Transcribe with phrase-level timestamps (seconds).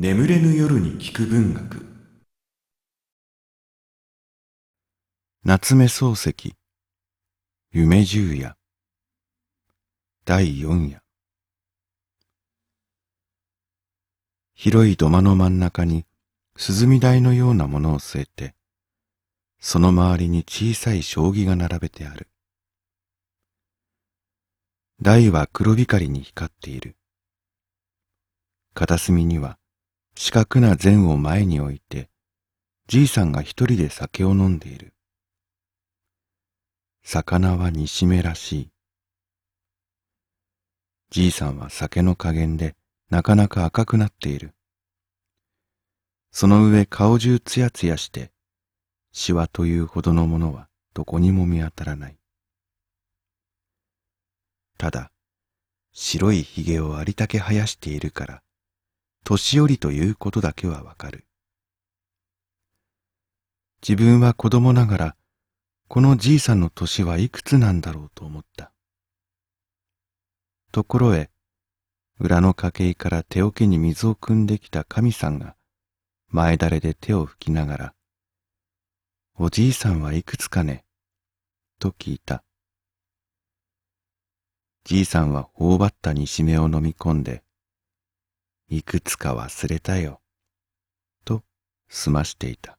[0.00, 1.84] 眠れぬ夜に聞く文学。
[5.42, 6.54] 夏目漱石。
[7.72, 8.56] 夢十夜。
[10.24, 11.02] 第四夜。
[14.54, 16.06] 広い土間の真ん中に
[16.54, 18.54] 涼み台のようなものを据えて
[19.58, 22.28] その周りに小さい将棋が並べてある。
[25.02, 26.94] 台は黒光りに光っている。
[28.74, 29.58] 片隅には
[30.20, 32.10] 四角な膳を前に置いて
[32.88, 34.92] じいさんが一人で酒を飲んでいる。
[37.04, 38.70] 魚は煮しめらしい
[41.10, 42.74] じいさんは酒の加減で
[43.10, 44.54] なかなか赤くなっている。
[46.32, 48.32] その上顔中つやつやして
[49.12, 52.18] シワというほどのものはどこにも見当たらない。
[54.78, 55.12] ただ
[55.92, 58.42] 白いひげをありたけ生やしているから
[59.24, 61.26] 年寄りということだけはわかる
[63.86, 65.16] 自分は子供ながら
[65.88, 68.72] このじいさんの年はいくつなんだろうと思った
[70.72, 71.30] ところへ
[72.18, 75.56] 裏の家計から手桶に水を汲んできた神さんが
[76.28, 77.94] 前だれで手を拭きながら
[79.38, 80.84] 「おじいさんはいくつかね?」
[81.78, 82.42] と聞いた
[84.84, 87.44] じいさんは頬張った煮しめを飲み込んで、
[88.70, 90.20] いくつか忘れたよ、
[91.24, 91.42] と
[91.88, 92.78] 済ましていた。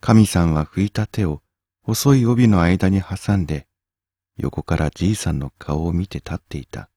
[0.00, 1.42] 神さんは拭いた手を
[1.82, 3.66] 細い帯の間に挟んで、
[4.38, 6.88] 横からじいさんの顔を見て立っていた。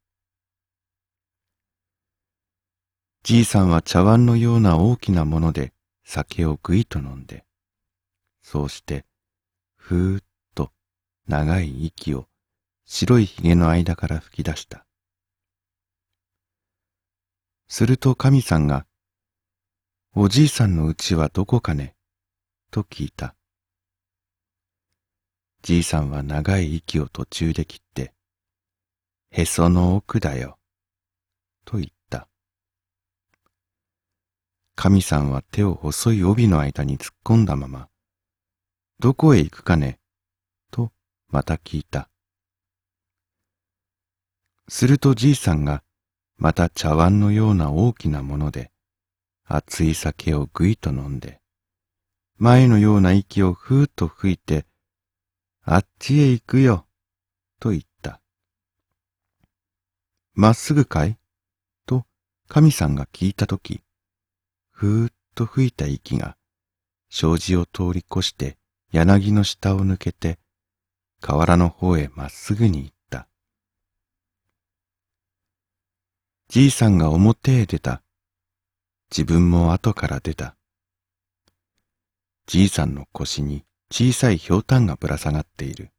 [3.24, 5.74] じいさんは茶碗のような大きなもので
[6.06, 7.44] 酒をぐいと飲んで、
[8.42, 9.06] そうして、
[9.76, 10.72] ふーっと
[11.28, 12.30] 長い息を
[12.86, 14.85] 白いひげの間から吹き出した。
[17.68, 18.86] すると神さんが、
[20.16, 21.96] おじいさんの家はどこかね
[22.72, 23.36] と聞いた。
[25.64, 28.14] じいさんは長い息を途中で切って、
[29.32, 30.60] へその奥だよ、
[31.66, 32.28] と言った。
[34.76, 37.90] 神さんは手を細い帯の間に突っ込んだまま、
[39.00, 40.00] どこへ行くかね
[40.70, 40.92] と
[41.30, 42.10] また聞いた。
[44.70, 45.84] するとじいさんが
[46.38, 48.72] また茶碗のような大きなもので
[49.46, 51.40] 熱い酒をぐいと飲んで
[52.38, 54.66] 前のような息をふーっと吹いて
[55.64, 56.86] あっちへ行くよ
[57.60, 58.20] と言った。
[60.34, 61.18] まっすぐかい？
[61.86, 62.06] と
[62.50, 63.82] 神さんが聞いたとき
[64.70, 66.36] ふーっと吹いた息が
[67.10, 68.58] 障子を通り越して
[68.92, 70.38] 柳の下を抜けて
[71.22, 73.28] 河原の方へまっすぐに行った。
[76.48, 78.04] じいさんが表へ出た。
[79.10, 80.56] 自分も後から出た。
[82.46, 85.92] じいさんの腰に小さいひょうたんがぶら下がっている。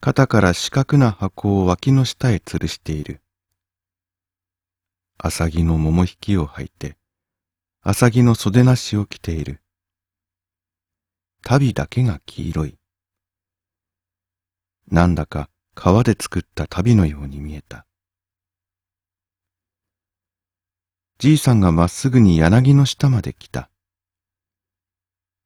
[0.00, 3.22] 肩から四角な箱を脇の下へ吊るしている。
[5.16, 6.98] 浅木の桃引きを履いて、
[7.80, 9.62] 浅木の袖なしを着ている。
[11.42, 12.78] 旅だけが黄色い。
[14.88, 17.86] なんだか川で作った旅のように見えた。
[21.22, 23.70] じいさんがまっすぐに柳の下まで来た。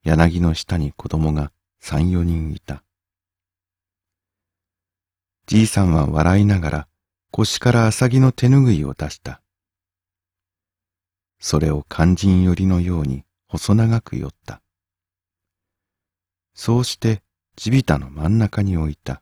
[0.04, 2.82] 柳の下に子供が三四人いた。
[5.44, 6.88] じいさんは笑いながら
[7.30, 9.42] 腰から浅木の手ぬぐいを出した。
[11.40, 14.62] それを肝心寄りのように細長く寄った。
[16.54, 17.20] そうして
[17.54, 19.20] 地びたの真ん中に置いた。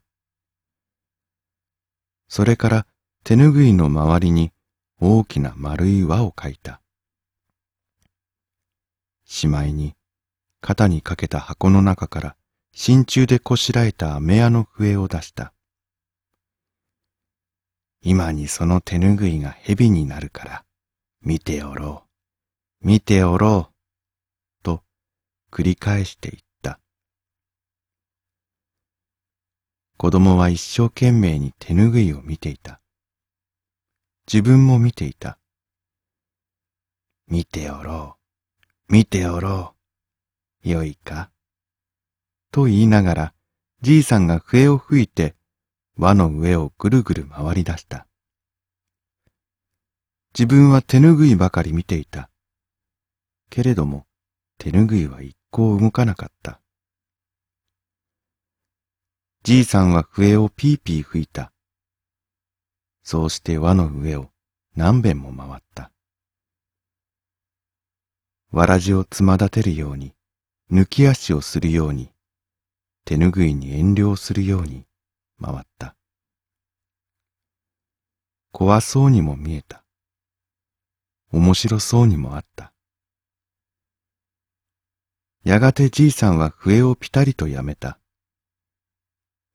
[2.28, 2.86] それから
[3.24, 4.53] 手ぬぐいの周りに
[5.00, 6.80] 大きな丸い輪を描いた。
[9.24, 9.94] しまいに
[10.60, 12.36] 肩にかけた箱の中から
[12.72, 15.52] 真鍮でこしらえた飴屋の笛を出した。
[18.02, 20.64] 今にその手ぬぐいが蛇になるから、
[21.22, 22.04] 見ておろ
[22.82, 23.74] う、見ておろう、
[24.62, 24.82] と
[25.50, 26.80] 繰り返していった。
[29.96, 32.80] 子供は一生懸命に手ぬぐいを見ていた。
[34.26, 35.38] 自分も見ていた。
[37.28, 38.16] 見ておろ
[38.88, 39.74] う、見ておろ
[40.64, 41.30] う、よいか。
[42.50, 43.34] と言いながら、
[43.82, 45.36] じいさんが笛を吹いて、
[45.96, 48.06] 輪の上をぐるぐる回り出した。
[50.36, 52.30] 自分は手ぬぐいばかり見ていた。
[53.50, 54.06] けれども、
[54.58, 56.60] 手ぬぐいは一向動かなかった。
[59.42, 61.53] じいさんは笛をピーピー吹いた。
[63.04, 64.30] そうして輪の上を
[64.74, 65.92] 何遍も回った。
[68.50, 70.14] わらじをつま立てるように、
[70.72, 72.10] 抜き足をするように、
[73.04, 74.86] 手ぬぐいに遠慮するように
[75.40, 75.94] 回った。
[78.52, 79.84] 怖そうにも見えた。
[81.30, 82.72] 面白そうにもあった。
[85.44, 87.98] やがてじいさんは笛をぴたりとやめた。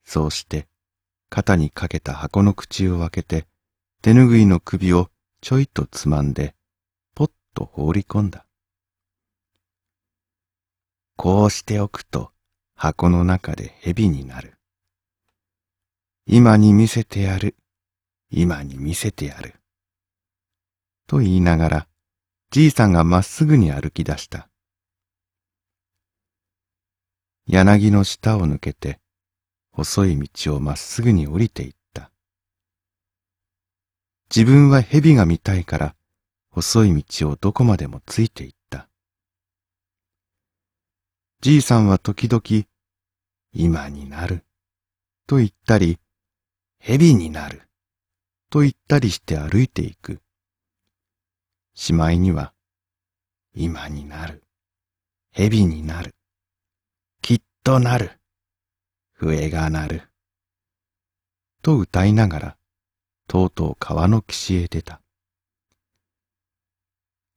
[0.03, 0.67] そうして
[1.29, 3.47] 肩にかけた箱の口を開けて
[4.01, 5.09] 手ぬぐいの首を
[5.41, 6.55] ちょいとつまんで
[7.15, 8.45] ぽっと放り込んだ。
[11.15, 12.31] こうしておくと
[12.75, 14.57] 箱の中で蛇になる。
[16.25, 17.55] 今に見せてやる。
[18.29, 19.55] 今に見せてやる。
[21.07, 21.87] と言いながら、
[22.51, 24.47] じいさんがまっすぐに歩き出した。
[27.47, 28.99] 柳の下を抜けて、
[29.71, 32.11] 細い道をまっすぐに降りていった。
[34.33, 35.95] 自分は蛇が見たいから、
[36.51, 38.89] 細い道をどこまでもついていった。
[41.41, 42.65] じいさんは時々、
[43.53, 44.45] 今になる、
[45.25, 45.99] と言ったり、
[46.79, 47.69] 蛇になる、
[48.49, 50.21] と言ったりして歩いていく。
[51.73, 52.53] しまいには、
[53.55, 54.43] 今になる、
[55.31, 56.13] 蛇になる、
[57.21, 58.18] きっとなる、
[59.21, 60.01] 笛が鳴る。
[61.61, 62.57] と歌いながら、
[63.27, 65.01] とうとう川の岸へ出た。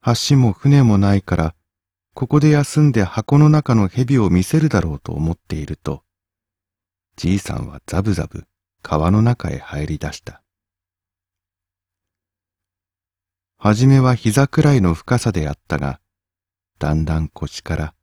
[0.04, 1.56] 橋も船もないから、
[2.14, 6.04] ここで休んで箱の中の蛇を見せるだろうと思っていると、
[7.16, 8.44] じいさんはザブザブ
[8.82, 10.40] 川の中へ入り出した。
[13.58, 16.00] はじめは膝くらいの深さであったが、
[16.78, 17.94] だんだん腰から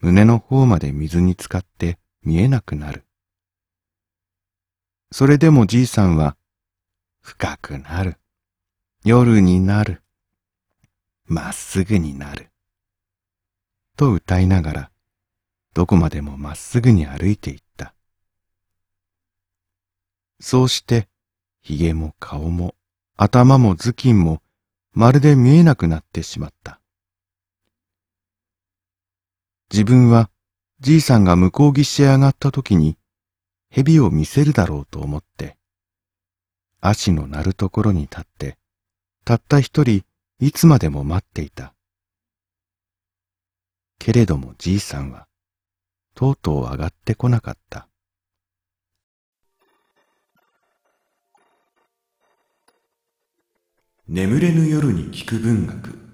[0.00, 3.04] 胸の方まで水に浸かって見えなくなる。
[5.10, 6.36] それでもじいさんは、
[7.20, 8.18] 深くなる。
[9.04, 10.02] 夜になる。
[11.24, 12.50] まっすぐになる。
[13.96, 14.90] と歌いながら、
[15.74, 17.94] どこまでもまっすぐに歩いていった。
[20.40, 21.08] そうして、
[21.62, 22.74] 髭も顔も
[23.16, 24.42] 頭も頭巾も
[24.92, 26.80] まるで見えなくなってしまった。
[29.72, 30.30] 自分は
[30.80, 32.96] じいさんが向こう岸へ上がった時に
[33.70, 35.56] 蛇を見せるだろうと思って、
[36.80, 38.58] 足の鳴るところに立って、
[39.24, 40.04] たった一人
[40.40, 41.74] いつまでも待っていた。
[43.98, 45.26] けれどもじいさんは、
[46.14, 47.88] とうとう上がってこなかった。
[54.08, 56.07] 眠れぬ夜に聞く文学